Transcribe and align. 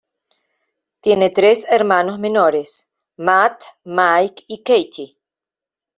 Tiene 0.99 1.29
tres 1.29 1.63
hermanos 1.69 2.17
menores, 2.17 2.89
Matt, 3.17 3.61
Mike 3.85 4.45
y 4.47 4.63
Katie. 4.63 5.17